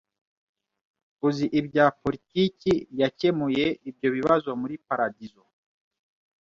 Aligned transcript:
uzi 1.27 1.45
ibya 1.59 1.85
politiki 2.01 2.73
yakemuye 3.01 3.65
ibyo 3.89 4.07
bibazo 4.15 4.49
muri 4.61 4.75
paradizo 4.87 5.41